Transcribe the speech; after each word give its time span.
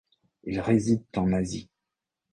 Ils 0.45 0.59
résident 0.61 1.05
en 1.17 1.31
Asie. 1.31 1.69